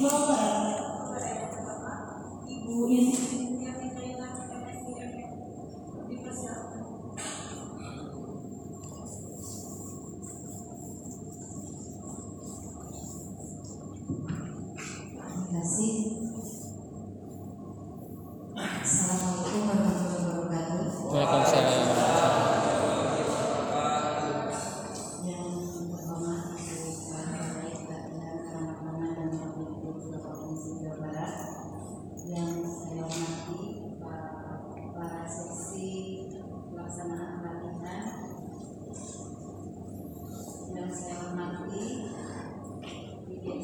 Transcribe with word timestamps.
Lord. 0.00 0.39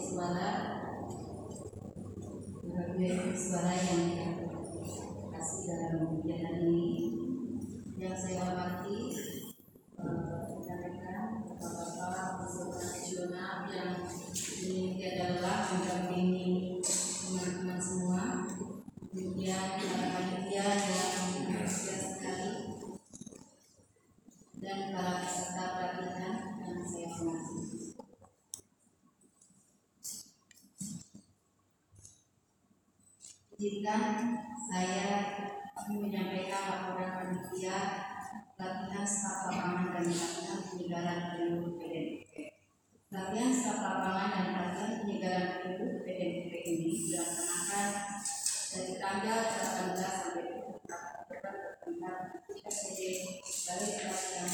suara. 0.06 0.50
Berbagai 2.62 3.34
suara 3.34 3.74
yang 3.74 4.25
izinkan 33.56 34.36
saya 34.68 35.32
menyampaikan 35.88 36.62
laporan 36.68 37.08
panitia 37.16 37.76
latihan 38.60 39.04
staf 39.08 39.48
lapangan 39.48 39.96
dan 39.96 40.04
latihan 40.12 40.60
penyegaran 40.68 41.20
penduduk 41.32 41.80
PDNP. 41.80 42.52
Latihan 43.08 43.52
staf 43.56 43.80
lapangan 43.80 44.28
dan 44.28 44.48
latihan 44.52 44.92
penyegaran 45.00 45.48
penduduk 45.64 46.04
PDNP 46.04 46.52
ini 46.68 46.92
dilaksanakan 47.08 47.88
dari 48.76 48.94
tanggal 49.00 49.38
18 49.40 50.04
sampai 50.04 50.44
24 50.52 51.80
tentang 51.80 52.20
SPD 52.60 53.00
dari 53.40 53.88
pelatihan 53.96 54.52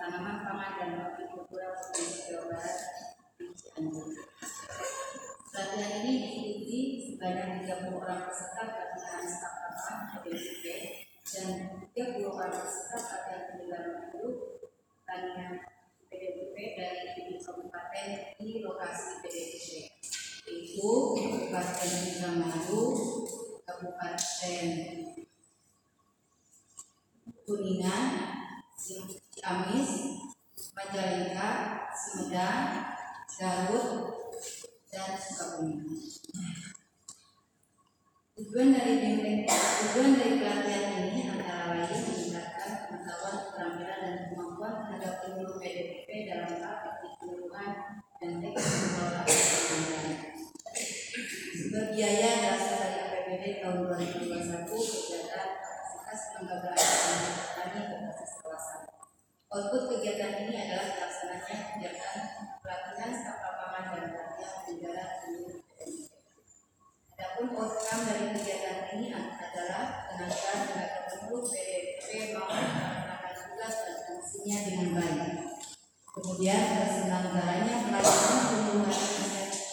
tanaman 0.00 0.36
pangan 0.40 0.72
dan 0.80 0.90
hortikultura 1.04 1.68
Provinsi 1.76 2.32
Jawa 2.32 2.44
Barat 2.48 2.80
di 3.36 3.44
Cianjur. 3.52 4.08
Latihan 5.52 5.92
ini 6.00 6.12
sebanyak 7.22 7.70
30 7.70 8.02
orang 8.02 8.26
peserta 8.26 8.66
pelatihan 8.66 9.22
staf 9.30 9.54
lapangan 9.62 10.26
PDP 10.26 10.64
dan 11.22 11.48
30 11.94 12.26
orang 12.26 12.50
peserta 12.50 12.98
pelatihan 12.98 13.42
penyegaran 13.46 13.94
hidup 14.10 14.34
tanian 15.06 15.62
PDP 16.10 16.56
dari 16.74 17.14
tujuh 17.14 17.38
kabupaten 17.38 18.08
di 18.42 18.58
lokasi 18.66 19.22
PDP 19.22 19.86
yaitu 20.50 20.90
Kabupaten 21.14 21.90
Indramayu, 22.10 22.82
Kabupaten 23.70 24.66
Kuningan, 27.46 28.06
Ciamis, 29.30 29.90
Majalengka, 30.74 31.50
Sumedang, 31.94 32.66
Garut, 33.38 34.10
dan 34.90 35.14
Sukabumi. 35.14 36.02
Tujuan 38.42 38.74
dari 38.74 38.98
bimbing, 38.98 39.46
tujuan 39.46 40.18
dari 40.18 40.42
pelatihan 40.42 40.98
ini 41.14 41.30
antara 41.30 41.78
lain 41.78 41.94
meningkatkan 41.94 42.90
pengetahuan, 42.90 43.38
keterampilan 43.38 43.98
dan 44.02 44.14
kemampuan 44.34 44.74
terhadap 44.82 45.14
seluruh 45.22 45.62
PDP 45.62 46.26
dalam 46.26 46.50
hal 46.58 46.98
keseluruhan 46.98 47.70
dan 48.18 48.30
teknis 48.42 48.66
mengelola 48.66 49.22
keuangan. 49.30 50.06
Berbiaya 51.70 52.30
berasal 52.42 52.78
dari 52.82 52.98
APBD 52.98 53.44
tahun 53.62 53.78
2021 53.94 54.34
kegiatan 54.74 55.48
kapasitas 55.62 56.20
kelembagaan 56.34 57.18
petani 57.46 57.80
berbasis 57.94 58.32
kawasan. 58.42 58.82
Output 59.54 59.82
kegiatan 59.86 60.50
ini 60.50 60.54
adalah 60.66 60.90
pelaksananya 60.98 61.56
kegiatan 61.78 62.16
pelatihan 62.58 63.10
staf 63.14 63.38
lapangan 63.38 64.02
dan 64.02 64.06
pelatihan 64.10 64.58
negara 64.66 65.04
seluruh 65.22 65.62
Adapun 67.22 67.54
fungsinya 74.52 74.68
dengan 74.68 74.88
baik. 75.00 75.48
Kemudian 76.12 76.60
terselenggaranya 76.76 77.88
pelatihan 77.88 78.38
pembunuhan 78.52 79.00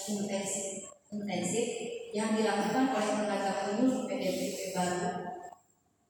intensif, 0.07 0.87
intensif 1.11 1.67
yang 2.15 2.31
dilakukan 2.31 2.95
oleh 2.95 3.11
tenaga 3.11 3.51
penuh 3.67 4.07
PDP 4.07 4.71
baru 4.71 5.35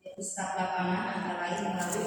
yaitu 0.06 0.22
staf 0.22 0.53
lapangan 0.53 1.18
antara 1.18 1.50
lain 1.50 1.74
melalui 1.74 2.06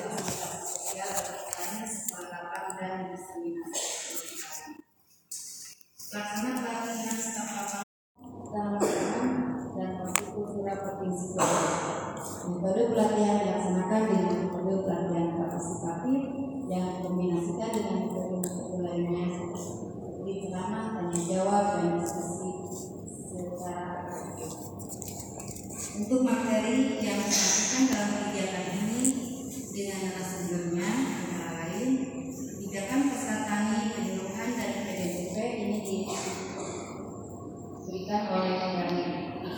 Kemdikbud 38.58 39.56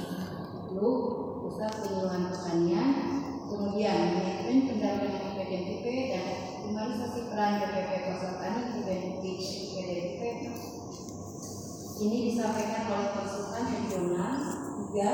Lu 0.75 0.91
Pusat 1.43 1.73
Penyuluhan 1.83 2.23
Pertanian 2.31 2.89
kemudian 3.45 3.99
manajemen 4.19 4.59
pendampingan 4.67 5.37
PDBP 5.37 5.85
dan 6.11 6.25
optimalisasi 6.59 7.21
peran 7.31 7.53
BPP 7.63 7.91
Pasar 8.09 8.33
Tani 8.41 8.63
di 9.23 9.33
PDBP 9.71 10.23
ini 11.95 12.17
disampaikan 12.27 12.91
oleh 12.91 13.11
konsultan 13.15 13.65
regional 13.71 14.35
tiga 14.83 15.13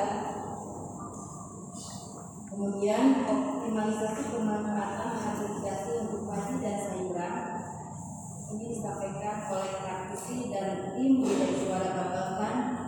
Kemudian 2.50 3.22
optimalisasi 3.30 4.22
pemanfaatan 4.34 5.10
agrigasi 5.22 5.90
untuk 6.02 6.26
padi 6.26 6.54
dan 6.58 6.76
sayuran 6.82 7.34
ini 8.50 8.64
disampaikan 8.74 9.36
oleh 9.54 9.70
praktisi 9.78 10.50
dan 10.50 10.90
tim 10.98 11.22
dari 11.22 11.54
suara 11.62 11.88
babakan 11.94 12.79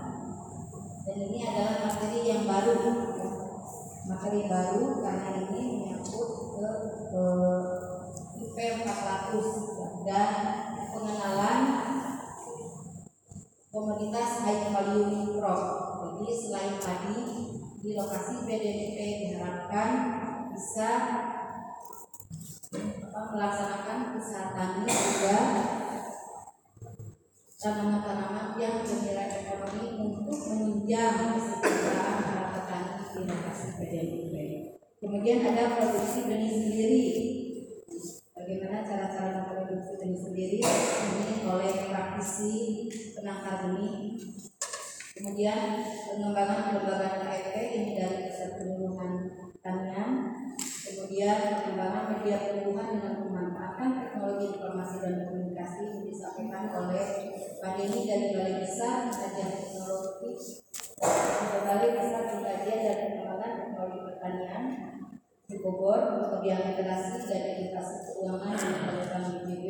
dan 1.02 1.16
ini 1.18 1.38
adalah 1.42 1.76
materi 1.86 2.20
yang 2.26 2.42
baru. 2.46 2.78
Materi 4.02 4.40
baru 4.50 4.82
karena 5.02 5.30
ini 5.46 5.62
menyangkut 5.78 6.30
ke, 6.58 6.68
ke 7.10 7.24
IP 8.42 8.56
400 8.86 10.02
dan 10.06 10.34
pengenalan 10.90 11.60
komoditas 13.72 14.44
high 14.44 14.68
value 14.68 15.38
crop 15.38 15.62
jadi 16.02 16.28
selain 16.36 16.76
padi 16.76 17.18
di 17.82 17.90
lokasi 17.96 18.44
PDP 18.44 18.98
diharapkan 19.26 19.90
bisa 20.52 20.90
melaksanakan 23.32 23.98
usaha 24.20 24.52
tani 24.52 24.84
juga 24.84 25.38
tanaman-tanaman 27.62 28.58
yang 28.58 28.82
bernilai 28.82 29.46
ekonomi 29.46 29.94
untuk 30.02 30.34
menunjang 30.50 31.38
kesejahteraan 31.38 32.18
para 32.26 32.46
petani 32.58 32.92
di 33.06 33.20
lokasi 33.22 33.68
PDP. 33.78 34.34
Kemudian 34.98 35.46
ada 35.46 35.78
produksi 35.78 36.26
benih 36.26 36.50
sendiri. 36.50 37.04
Bagaimana 38.34 38.82
cara-cara 38.82 39.46
memproduksi 39.46 39.94
benih 40.02 40.18
sendiri? 40.18 40.58
Ini 40.58 41.46
oleh 41.46 41.72
praktisi 41.86 42.54
penangkar 43.14 43.70
benih 43.70 44.18
Kemudian 45.22 45.86
pengembangan 45.86 46.74
kelembagaan 46.74 47.22
KFP 47.22 47.54
ini 47.78 47.90
dari 47.94 48.26
pusat 48.26 48.58
penyuluhan 48.58 49.30
tanian. 49.62 50.10
Kemudian 50.82 51.38
pengembangan 51.62 52.10
media 52.10 52.42
penyuluhan 52.42 52.98
dengan 52.98 53.14
memanfaatkan 53.22 54.02
teknologi 54.02 54.50
informasi 54.50 54.96
dan 54.98 55.14
komunikasi 55.30 55.78
yang 55.94 56.02
disampaikan 56.10 56.64
oleh 56.74 57.31
Pak 57.62 57.78
Deni 57.78 58.10
dari 58.10 58.34
Balai 58.34 58.58
Besar 58.58 59.06
Kajian 59.06 59.54
Teknologi. 59.54 60.34
Balai 61.62 61.94
Besar 61.94 62.22
Pengkajian 62.26 62.78
dan 62.82 62.98
Pengembangan 63.06 63.54
Teknologi 63.54 64.00
Pertanian 64.02 64.64
di 65.46 65.56
Bogor 65.62 66.00
kemudian 66.10 66.58
literasi 66.58 67.22
dan 67.22 67.42
edukasi 67.54 67.96
keuangan 68.10 68.58
di 68.58 68.74
program 68.82 69.22
BPB 69.46 69.68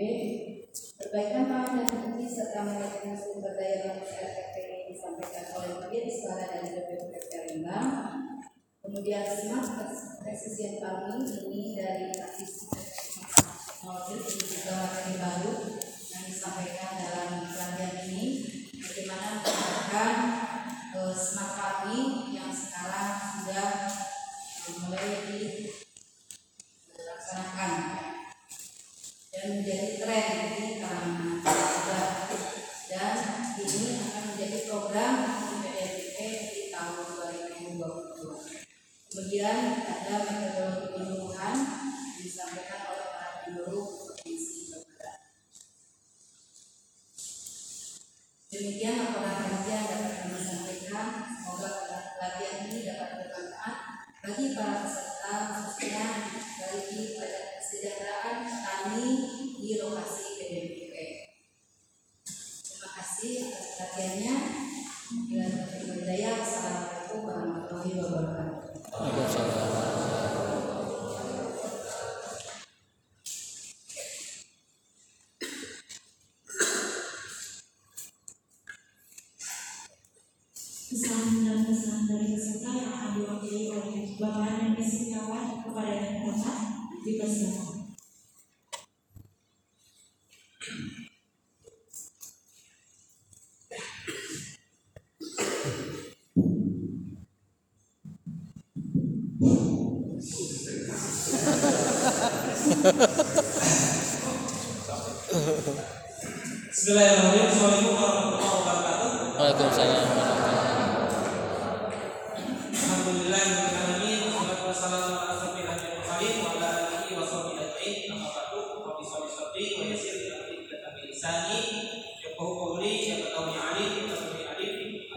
perbaikan 0.72 1.44
pangan 1.52 1.84
dan 1.84 1.88
energi 1.92 2.26
serta 2.32 2.64
manajemen 2.64 3.12
sumber 3.12 3.52
daya 3.60 3.84
manusia 3.84 4.40
disampaikan 4.88 5.44
oleh 5.60 5.84
Dirjen 5.92 6.08
Suara 6.08 6.48
dan 6.48 6.64
BPP 6.72 7.12
Lembang 7.44 7.88
kemudian 8.80 9.20
smart 9.28 9.68
precision 10.24 10.80
farming 10.80 11.28
ini 11.28 11.76
dari 11.76 12.08
aktif 12.08 12.72
teknologi 13.68 14.16
ini 14.16 14.32
juga 14.48 14.80
baru 15.20 15.52
bermanfaat 54.22 54.38
bagi 54.38 54.54
para 54.54 54.86
peserta 54.86 55.34
khususnya 55.50 56.21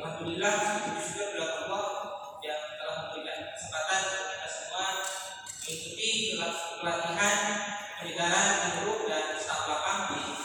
Alhamdulillah 0.06 0.53
Allah 1.65 1.85
yang 2.45 2.61
telah 2.77 2.95
memberikan 3.09 3.50
kesempatan 3.57 4.01
kepada 4.06 4.47
semua 4.53 4.85
mengikuti 5.65 6.14
pelatihan 6.80 7.38
penyegaran 8.00 8.50
penduduk 8.62 9.10
dan 9.10 9.36
staf 9.42 9.66
lapang 9.68 10.13
di 10.13 10.44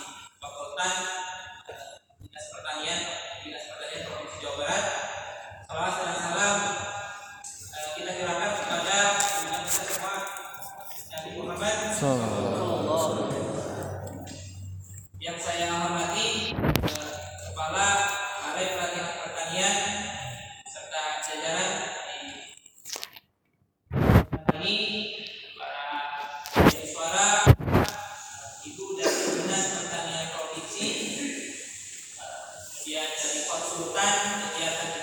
kemudian 32.80 33.12
dari 33.12 33.44
konsultan 33.44 34.16
kegiatan 34.56 34.99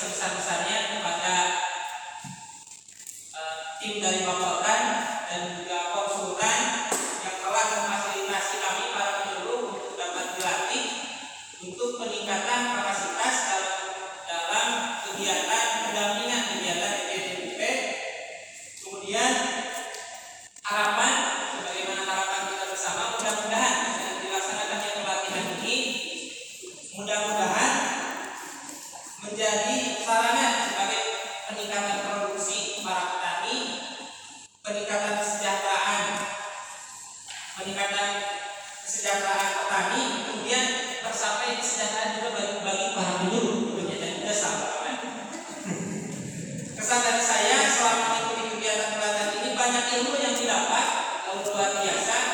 sebesar-besarnya 0.00 0.96
kepada 0.96 1.34
eh, 3.36 3.58
tim 3.84 4.00
dari 4.00 4.24
Bapelkan 4.24 4.49
peningkatan 37.60 38.10
kesejahteraan 38.80 39.48
petani, 39.60 40.02
kemudian 40.24 40.64
tercapai 41.04 41.60
kesejahteraan 41.60 42.10
juga 42.16 42.28
bagi, 42.32 42.54
bagi 42.64 42.86
para 42.96 43.12
penyuluh 43.20 43.54
tentunya 43.68 43.96
dan 44.00 44.10
juga 44.16 44.32
sahabat 44.32 44.72
Kesan 46.80 47.00
dari 47.04 47.22
saya 47.22 47.58
selama 47.68 48.04
mengikuti 48.08 48.42
kegiatan 48.56 48.96
pelatihan 48.96 49.30
ini 49.36 49.50
banyak 49.52 49.84
ilmu 50.00 50.12
yang 50.16 50.34
didapat 50.34 50.86
luar 51.60 51.70
biasa 51.84 52.29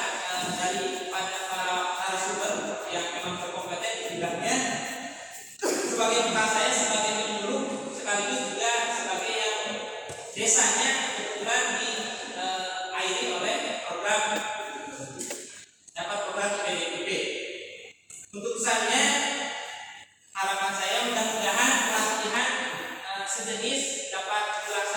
sejenis 23.36 24.08
dapat 24.08 24.44
dilaksanakan 24.64 24.95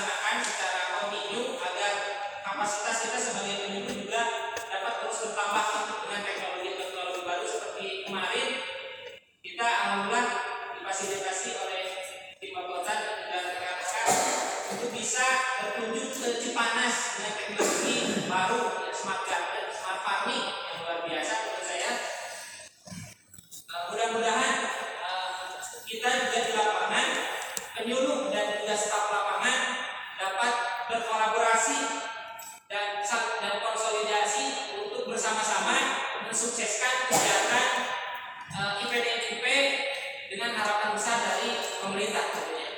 mensukseskan 36.40 37.12
kegiatan 37.12 37.68
eh, 38.56 38.84
IPDMIP 38.88 39.44
dengan 40.32 40.56
harapan 40.56 40.96
besar 40.96 41.20
dari 41.20 41.52
pemerintah 41.84 42.32
tentunya. 42.32 42.70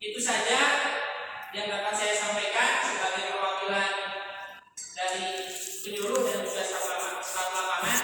Itu 0.00 0.16
saja 0.24 0.60
yang 1.52 1.68
dapat 1.68 1.92
saya 1.92 2.16
sampaikan 2.16 2.80
sebagai 2.80 3.28
perwakilan 3.28 3.92
dari 4.96 5.52
penyuluh 5.84 6.24
dan 6.24 6.48
juga 6.48 6.64
staf 6.64 7.48
lapangan. 7.52 7.96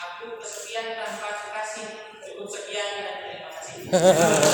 Aku 0.00 0.40
kesekian 0.40 0.96
tanpa 0.96 1.44
kasih 1.44 1.88
cukup 2.24 2.48
sekian 2.48 2.88
dan 3.04 3.16
terima 3.20 3.50
kasih. 3.52 3.76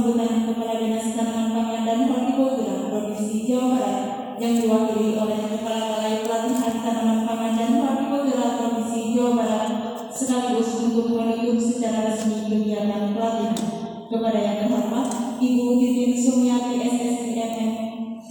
Sambutan 0.00 0.48
Kepala 0.48 0.80
Dinas 0.80 1.12
Tanaman 1.12 1.52
Pangan 1.52 1.84
dan 1.84 2.08
Hortikultura 2.08 2.88
Provinsi 2.88 3.44
Jawa 3.44 3.76
Barat 3.76 3.98
yang 4.40 4.56
diwakili 4.56 5.12
oleh 5.12 5.44
Kepala 5.44 5.92
Balai 5.92 6.24
Pelatihan 6.24 6.74
Tanaman 6.80 7.28
Pangan 7.28 7.52
dan 7.52 7.70
Hortikultura 7.84 8.48
Provinsi 8.56 9.12
Jawa 9.12 9.32
Barat 9.36 9.68
sekaligus 10.08 10.72
untuk 10.88 11.12
menutup 11.12 11.60
secara 11.60 12.08
resmi 12.08 12.48
kegiatan 12.48 13.12
pelatihan 13.12 13.60
kepada 14.08 14.38
yang 14.40 14.56
terhormat 14.64 15.36
Ibu 15.36 15.64
Titin 15.76 16.12
Sumiati 16.16 16.80
SSIMM 16.80 17.70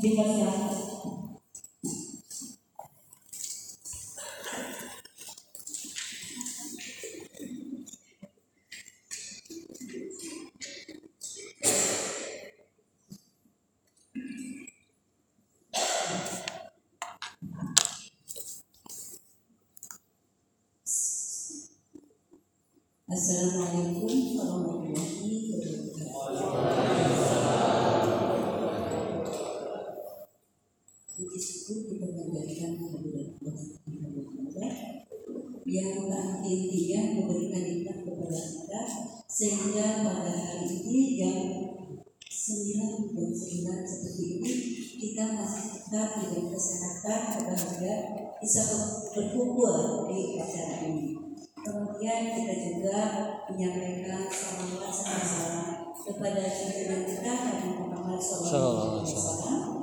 dipersilakan. 0.01 0.78
Puji 31.39 31.55
syukur 31.55 31.95
kita 31.95 32.07
panjatkan 32.19 32.71
kehadirat 32.75 33.31
Allah 33.39 33.55
Subhanahu 33.55 34.27
wa 34.27 34.51
Ta'ala 34.51 34.71
yang 35.63 36.11
tak 36.11 36.43
intinya 36.43 37.01
memberikan 37.15 37.63
nikmat 37.63 37.97
kepada 38.03 38.39
kita 38.43 38.81
sehingga 39.23 40.03
pada 40.03 40.35
hari 40.35 40.67
ini 40.67 41.15
jam 41.15 41.39
9 42.27 43.15
dan 43.15 43.29
9 43.31 43.87
seperti 43.87 44.23
ini 44.35 44.51
kita 44.99 45.39
masih 45.39 45.79
tetap 45.79 46.07
dengan 46.19 46.51
kesehatan 46.51 47.21
kebahagia 47.31 47.95
bisa 48.43 48.61
berkumpul 49.15 50.11
di 50.11 50.43
acara 50.43 50.91
ini. 50.91 51.39
Kemudian 51.55 52.35
kita 52.35 52.55
juga 52.67 52.99
menyampaikan 53.47 54.27
serta 54.27 55.23
salam 55.23 55.95
kepada 56.03 56.43
junjungan 56.51 57.01
kita 57.07 57.31
Nabi 57.31 57.67
Muhammad 57.79 58.19
SAW 58.19 59.78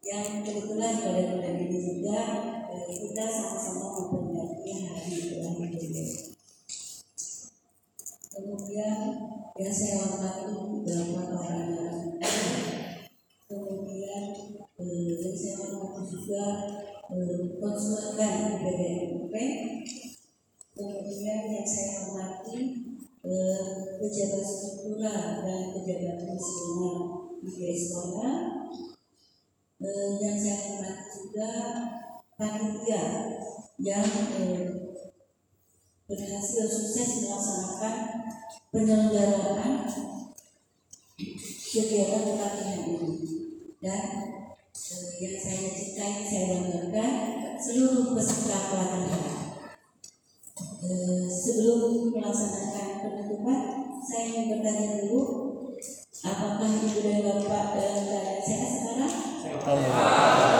yang 0.00 0.40
kebetulan 0.40 0.96
pada 0.96 1.22
bulan 1.36 1.54
ini 1.60 1.78
juga 1.80 2.20
eh, 2.72 2.88
kita 2.88 3.24
sama-sama 3.28 4.08
memperingati 4.08 4.72
hari 4.88 5.16
ulang 5.36 5.56
tahun. 5.60 6.08
Kemudian 8.30 8.98
yang 9.60 9.74
saya 9.74 9.94
hormati 10.00 10.56
Bapak 10.80 11.28
orang 11.36 11.68
Kemudian 13.44 14.22
eh, 14.80 15.10
yang 15.20 15.36
saya 15.36 15.54
hormati 15.60 16.02
juga 16.08 16.44
eh, 17.12 17.40
konsultan 17.60 18.34
BDMP 18.64 19.34
Kemudian 20.80 21.40
yang 21.52 21.68
saya 21.68 22.08
hormati 22.08 22.56
eh, 23.20 23.62
pejabat 24.00 24.44
struktural 24.48 25.44
dan 25.44 25.60
pejabat 25.76 26.16
fungsional 26.24 26.96
di 27.44 27.76
sekolah. 27.76 28.32
Eh, 29.80 30.20
yang 30.20 30.36
saya 30.36 30.60
hormati 30.60 31.08
juga 31.24 31.48
panitia 32.36 33.32
yang 33.80 34.04
eh, 34.36 34.92
berhasil 36.04 36.68
sukses 36.68 37.24
melaksanakan 37.24 37.96
penyelenggaraan 38.68 39.88
kegiatan 41.64 42.22
pelatihan 42.28 42.80
ini 42.92 43.12
dan 43.80 44.04
eh, 44.68 45.08
yang 45.16 45.36
saya 45.40 45.72
cintai 45.72 46.28
saya 46.28 46.44
banggakan 46.60 47.12
seluruh 47.56 48.12
peserta 48.12 48.60
pelatihan. 48.68 49.24
Sebelum 51.24 52.12
melaksanakan 52.12 52.88
penutupan, 53.00 53.60
saya 54.04 54.28
ingin 54.28 54.60
bertanya 54.60 55.08
dulu, 55.08 55.20
apakah 56.20 56.68
ibu 56.68 57.00
dan 57.00 57.24
bapak 57.24 57.64
dalam 57.80 58.00
keadaan 58.04 58.40
sehat 58.44 58.68
sekarang? 58.76 59.29
Alhamdulillah. 59.42 60.59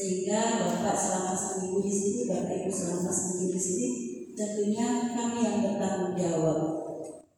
Sehingga 0.00 0.64
bapak 0.64 0.96
selama 0.96 1.36
seminggu 1.36 1.84
di 1.84 1.92
sini, 1.92 2.20
bapak 2.32 2.64
ibu 2.64 2.72
selama 2.72 3.12
seminggu 3.12 3.52
di 3.52 3.60
sini, 3.60 3.88
tentunya 4.32 5.12
kami 5.12 5.44
yang 5.44 5.60
bertanggung 5.60 6.16
jawab. 6.16 6.58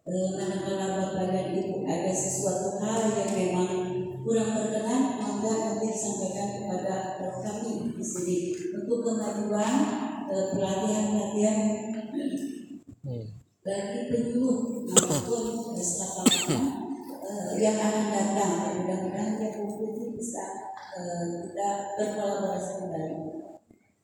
Manakala 0.06 0.86
bapak 0.94 1.26
dan 1.34 1.46
ibu 1.58 1.82
ada 1.82 2.14
sesuatu 2.14 2.78
hal 2.78 3.10
yang 3.18 3.30
memang 3.34 3.70
kurang 4.22 4.54
berkenan, 4.54 5.18
maka 5.18 5.50
nanti 5.50 5.90
disampaikan 5.90 6.48
kepada 6.62 6.96
kami 7.42 7.98
di 7.98 8.04
sini 8.06 8.38
untuk 8.78 8.98
kemajuan 9.10 9.74
eh, 10.30 10.46
pelatihan-pelatihan 10.54 11.58
bagi 13.62 14.00
penyuluh 14.06 14.86
maupun 14.86 15.74
staf 15.82 16.22
lapangan 16.22 16.62
eh, 17.26 17.50
yang 17.58 17.74
akan 17.74 18.06
datang. 18.14 18.54
Mudah-mudahan 18.86 19.42
yang 19.42 20.14
bisa 20.14 20.71
eh, 20.96 21.24
kita 21.48 21.70
berkolaborasi 21.96 22.72
kembali. 22.84 23.20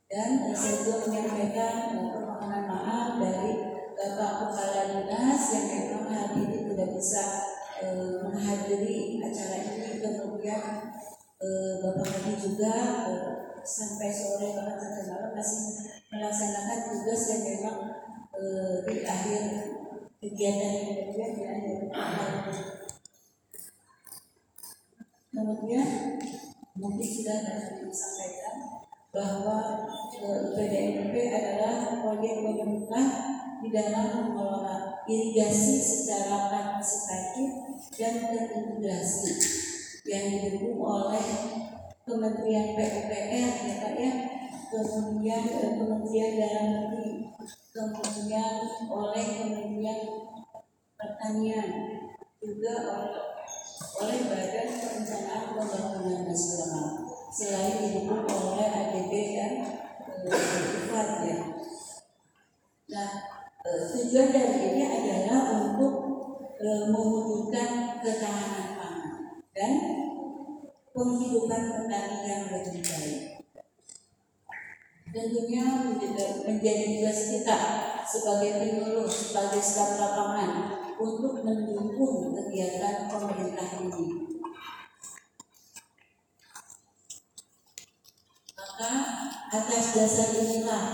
Dan 0.09 0.28
eh, 0.49 0.57
saya 0.57 0.75
juga 0.80 0.95
menyampaikan 1.09 1.75
eh, 1.92 2.09
permohonan 2.12 2.64
maaf 2.64 3.09
dari 3.21 3.52
Bapak 3.99 4.33
Kepala 4.40 4.83
Dinas 4.95 5.42
yang 5.52 5.66
memang 5.68 6.07
hari 6.09 6.38
ini 6.47 6.59
tidak 6.73 6.88
bisa 6.97 7.25
eh, 7.85 8.14
menghadiri 8.25 9.21
acara 9.21 9.57
ini. 9.61 10.00
Kemudian 10.00 10.62
eh, 11.38 11.73
Bapak 11.85 12.07
kami 12.09 12.33
juga 12.40 12.75
eh, 13.12 13.38
sampai 13.68 14.09
sore 14.09 14.57
bahkan 14.57 14.80
sampai 14.80 15.04
malam 15.12 15.33
masih 15.37 15.92
melaksanakan 16.09 16.78
tugas 16.88 17.23
yang 17.28 17.42
memang 17.45 17.78
eh, 18.33 18.75
di 18.88 18.97
akhir 19.04 19.42
kegiatan 20.18 20.75
kemudian 20.88 21.30
di 21.37 21.42
akhir 21.45 21.76
kemudian 25.30 25.88
mungkin 26.78 27.02
sudah 27.02 27.37
dapat 27.42 27.82
disampaikan 27.82 28.56
bahwa 29.11 29.58
eh, 30.14 30.54
IPDMP 30.54 31.14
adalah 31.35 31.99
proyek 31.99 32.35
pemerintah 32.38 33.06
di 33.58 33.68
dalam 33.75 34.06
mengelola 34.30 35.02
irigasi 35.11 35.82
secara 35.82 36.47
partisipatif 36.47 37.50
dan 37.99 38.14
terintegrasi 38.30 39.32
yang 40.06 40.26
didukung 40.38 40.78
oleh 40.78 41.26
Kementerian 42.08 42.73
PUPR 42.73 43.52
ya 43.68 43.75
Pak 43.85 43.94
ya, 44.00 44.12
kemudian 44.73 45.44
eh, 45.44 45.73
Kementerian 45.76 46.32
Dalam 46.40 46.66
Negeri, 46.73 47.37
kemudian 47.75 48.54
oleh 48.88 49.26
Kementerian 49.28 50.00
Pertanian, 50.97 51.70
juga 52.40 52.75
oleh, 52.88 53.38
oleh 53.78 54.18
Badan 54.26 54.68
Perencanaan 54.78 55.54
Pembangunan 55.54 56.23
Nasional, 56.26 56.87
selain 57.30 57.78
didukung 57.82 58.26
oleh 58.26 58.66
ADB 58.66 59.12
dan 59.38 59.52
IFAD 60.26 61.11
ya. 61.26 61.38
Nah, 62.88 63.11
eh, 63.62 63.80
tujuan 63.94 64.28
dari 64.35 64.58
ini 64.75 64.82
adalah 64.82 65.42
untuk 65.62 65.94
eh, 66.58 66.82
mewujudkan 66.90 68.02
ketahanan 68.02 68.68
pangan 68.78 69.14
dan 69.54 69.73
penghidupan 70.90 71.62
petani 71.75 72.18
yang 72.26 72.44
lebih 72.50 72.82
baik. 72.82 73.20
Tentunya 75.08 75.64
menjadi 76.44 76.85
tugas 77.00 77.20
kita 77.32 77.56
sebagai 78.04 78.61
penyuluh, 78.61 79.08
sebagai 79.08 79.62
staf 79.62 79.97
lapangan 79.97 80.88
untuk 80.99 81.47
mendukung 81.47 82.35
kegiatan 82.35 83.07
pemerintah 83.07 83.69
ini. 83.87 84.05
Maka 88.59 88.93
atas 89.55 89.87
dasar 89.95 90.28
inilah 90.35 90.85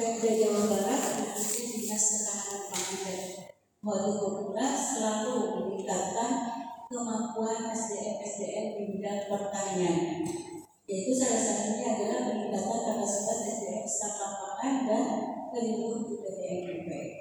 Pemda 0.00 0.30
Jawa 0.32 0.62
Barat 0.64 1.02
khususnya 1.36 1.64
Dinas 1.76 2.04
Ketahanan 2.08 2.62
Pangan 2.72 2.98
dan 3.04 3.20
Hortikultura 3.80 4.66
selalu 4.76 5.36
meningkatkan 5.56 6.32
kemampuan 6.88 7.72
SDM-SDM 7.72 8.66
di 8.76 8.82
bidang 8.96 9.28
pertanian 9.28 9.96
yaitu 10.90 11.14
salah 11.14 11.38
satunya 11.38 11.86
adalah 11.94 12.20
meningkatkan 12.34 12.80
kapasitas 12.82 13.40
SDM 13.46 13.86
staf 13.86 14.18
lapangan 14.18 14.74
dan 14.90 15.06
pelindung 15.54 16.02
PDMP. 16.02 17.19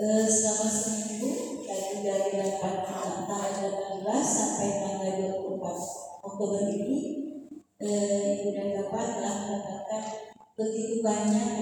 Eh, 0.00 0.24
selama 0.24 0.64
seminggu 0.64 1.60
dari 1.68 2.00
dari 2.00 2.32
8 2.40 2.88
tanggal 2.88 3.52
18 4.00 4.00
sampai 4.24 4.80
tanggal 4.80 5.12
24 5.44 6.24
Oktober 6.24 6.72
ini 6.72 7.00
eh, 7.84 8.40
Ibu 8.40 8.48
dan 8.48 8.80
Bapak 8.80 9.20
telah 9.20 9.34
mendapatkan 9.44 10.04
begitu 10.56 11.04
banyak 11.04 11.52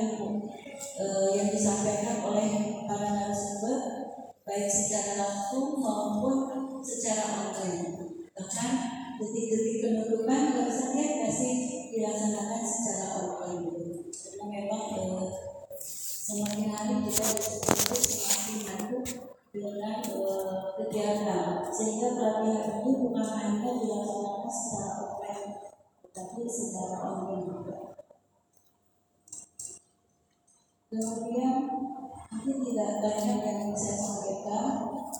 eh, 1.02 1.28
yang 1.34 1.50
disampaikan 1.50 2.22
oleh 2.30 2.78
para 2.86 3.10
narasumber 3.10 4.06
baik 4.46 4.70
secara 4.70 5.18
langsung 5.18 5.82
maupun 5.82 6.34
secara 6.78 7.42
online. 7.42 8.22
Bahkan 8.38 8.72
detik-detik 9.18 9.82
penutupan 9.82 10.54
kalau 10.54 10.70
masih 11.26 11.54
dilaksanakan 11.90 12.62
secara 12.62 13.18
online. 13.18 14.14
Karena 14.14 14.46
memang 14.62 15.26
eh, 15.26 15.26
semakin 15.82 16.70
hari 16.70 16.94
kita 17.02 17.34
disebut 17.34 18.17
mampu 18.88 19.28
dengan 19.52 20.00
eh, 20.00 20.56
kegiatan 20.80 21.60
sehingga 21.68 22.08
pelatihan 22.16 22.80
ini 22.80 22.92
bukan 23.04 23.26
hanya 23.36 23.70
dilaksanakan 23.76 24.48
secara 24.48 24.92
offline 25.04 25.52
tetapi 26.08 26.40
secara 26.48 26.96
online. 27.04 27.44
Kemudian 30.88 31.56
mungkin 32.32 32.56
tidak 32.64 32.90
banyak 33.04 33.38
yang 33.44 33.76
saya 33.76 33.96
sampaikan. 34.00 34.68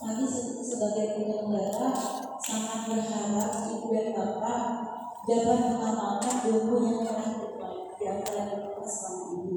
Kami 0.00 0.24
se- 0.24 0.64
sebagai 0.64 1.12
penyelenggara 1.20 1.92
sangat 2.40 2.88
berharap 2.88 3.68
ibu 3.68 3.92
dan 3.92 4.16
bapak 4.16 4.60
dapat 5.28 5.58
mengamalkan 5.76 6.36
ilmu 6.48 6.76
yang 6.88 7.04
telah 7.04 7.36
di 8.00 8.04
antara 8.08 8.42
kita 8.48 8.80
selama 8.88 9.44
ini, 9.44 9.56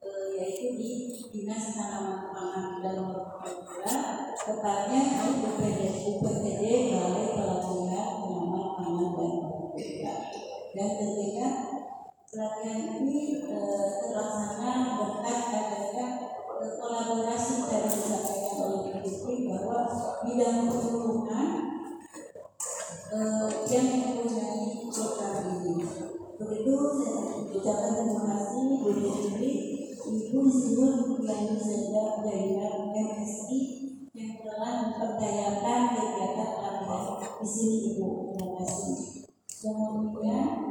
Eh, 0.00 0.26
yaitu 0.38 0.78
di 0.78 1.09
dinas 1.30 1.78
tanaman 1.78 2.34
pangan 2.34 2.82
dan 2.82 2.96
hortikultura, 3.06 3.94
tepatnya 4.34 5.00
di 5.14 5.30
UPD, 5.46 5.80
UPTD 6.10 6.62
Balai 6.90 7.26
Pelatihan 7.38 8.10
Tanaman 8.18 8.66
Pangan 8.74 9.10
dan 9.14 9.32
Hortikultura. 9.38 10.14
Dan 10.74 10.88
tentunya 10.98 11.48
pelatihan 12.26 12.80
ini 12.98 13.46
eh, 13.46 13.86
terlaksana 14.02 14.72
berkat 14.98 15.40
adanya 15.54 16.06
kolaborasi 16.58 17.54
dari 17.70 17.88
disampaikan 17.94 18.56
oleh 18.66 18.98
Ibu 18.98 19.30
bahwa 19.54 19.80
bidang 20.26 20.66
perhubungan 20.66 21.48
eh, 23.14 23.48
yang 23.70 23.86
mempunyai 23.86 24.82
program 24.90 25.62
ini. 25.62 25.86
Begitu 26.42 26.74
saya 26.74 27.22
ucapkan 27.54 27.92
terima 28.02 28.22
kasih 28.34 28.62
Bu 28.82 28.90
Putri, 28.98 29.50
Ibu 30.10 30.40
Zul 30.50 31.22
yang 31.22 31.54
Seda 31.54 32.26
Jainal 32.26 32.90
MSI 32.90 33.60
yang 34.10 34.42
telah 34.42 34.90
memperdayakan 34.90 35.80
kegiatan 35.94 36.50
pelatihan 36.82 37.32
di 37.38 37.46
sini 37.46 37.76
Ibu. 37.94 38.08
Terima 38.34 38.48
kasih. 38.58 38.98
Kemudian 39.60 40.70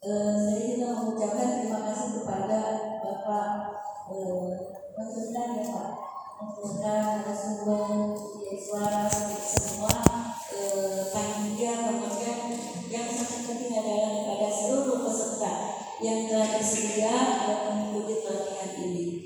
Eh, 0.00 0.32
saya 0.32 0.64
juga 0.64 0.96
mengucapkan 0.96 1.60
terima 1.60 1.92
kasih 1.92 2.24
kepada 2.24 2.60
Bapak 3.04 3.48
eh, 4.16 4.48
ya 4.96 5.64
Pak, 5.76 5.90
konsultan 6.40 7.20
narasumber, 7.20 8.16
siswa, 8.48 9.12
semua 9.44 9.92
eh, 10.56 11.04
panitia 11.12 11.49
yang 16.00 16.24
telah 16.24 16.56
bersedia 16.56 17.12
eh, 17.44 17.60
mengikuti 17.68 18.24
pelatihan 18.24 18.72
ini. 18.88 19.20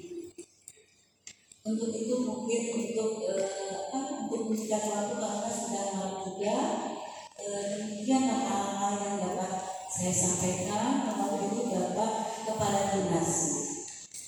Untuk 1.65 1.89
itu 1.95 2.15
mungkin 2.27 2.63
untuk 2.77 3.25
eh, 3.31 3.89
apa, 3.89 3.99
untuk 4.27 4.51
menyediakan 4.51 4.91
waktu 4.91 5.15
karena 5.23 5.55
sudah 5.55 5.95
malam 5.95 6.27
juga. 6.27 6.59
Eh, 7.39 7.79
demikian 7.79 8.27
hal-hal 8.27 8.99
yang 8.99 9.23
dapat 9.23 9.71
saya 9.87 10.11
sampaikan. 10.11 11.07
Mewakili 11.07 11.71
Bapak 11.71 12.43
Kepala 12.43 12.91
Dinas. 12.91 13.63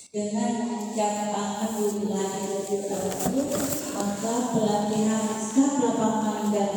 Dengan 0.07 0.63
mengucap 0.65 1.35
Alhamdulillahirrahmanirrahim 1.35 3.43
maka 3.91 4.55
pelatihan 4.55 5.35
staf 5.35 5.83
lapangan 5.83 6.47
dan 6.49 6.71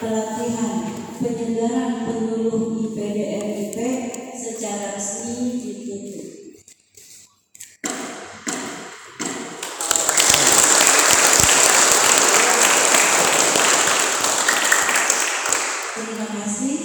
pelatihan 0.00 0.86
penyelenggaraan 1.18 2.06
penyuluh 2.08 2.88
IPDMIP 2.88 3.76
secara 4.36 5.00
Terima 15.96 16.28
kasih. 16.28 16.76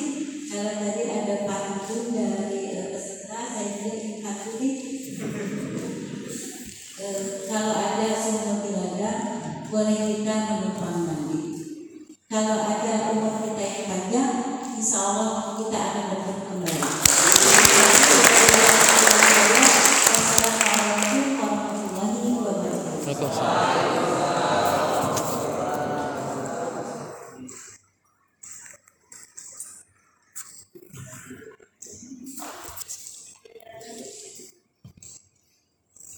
karena 0.51 0.71
tadi 0.79 1.03
ada 1.11 1.35
pantun 1.43 2.15
dari 2.15 2.59
uh, 2.79 2.87
peserta, 2.95 3.39
saya 3.43 3.67
juga 3.75 3.91
ingin 3.91 4.17
pantun 4.23 4.55
Kalau 7.51 7.73
ada 7.75 8.07
sumber 8.15 8.63
tidak 8.63 8.87
ada, 8.95 9.11
boleh 9.67 9.99
kita 10.15 10.35
menumpang 10.47 10.99
mandi. 11.03 11.39
Kalau 12.31 12.70